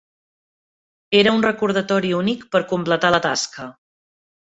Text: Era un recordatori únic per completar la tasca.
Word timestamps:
Era 1.19 1.35
un 1.37 1.45
recordatori 1.47 2.11
únic 2.23 2.43
per 2.57 2.65
completar 2.75 3.15
la 3.19 3.25
tasca. 3.31 3.73